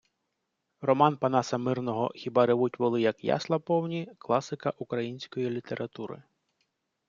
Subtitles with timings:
[0.81, 6.23] Роман Панаса Мирного "Хіба ревуть воли, як ясла повні"- класика української літератури